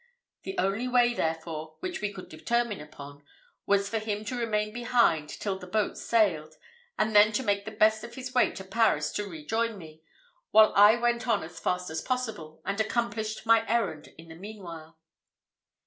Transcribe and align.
The 0.41 0.57
only 0.57 0.87
way, 0.87 1.13
therefore, 1.13 1.75
which 1.79 2.01
we 2.01 2.11
could 2.11 2.27
determine 2.27 2.81
upon, 2.81 3.23
was 3.67 3.87
for 3.87 3.99
him 3.99 4.25
to 4.25 4.35
remain 4.35 4.73
behind 4.73 5.29
till 5.29 5.59
the 5.59 5.67
boat 5.67 5.95
sailed, 5.95 6.55
and 6.97 7.15
then 7.15 7.31
to 7.33 7.43
make 7.43 7.65
the 7.65 7.69
best 7.71 8.03
of 8.03 8.15
his 8.15 8.33
way 8.33 8.49
to 8.53 8.63
Paris 8.63 9.11
to 9.11 9.27
rejoin 9.29 9.77
me, 9.77 10.01
while 10.49 10.73
I 10.75 10.95
went 10.95 11.27
on 11.27 11.43
as 11.43 11.59
fast 11.59 11.91
as 11.91 12.01
possible, 12.01 12.63
and 12.65 12.81
accomplished 12.81 13.45
my 13.45 13.63
errand 13.69 14.09
in 14.17 14.29
the 14.29 14.35
meanwhile. 14.35 14.97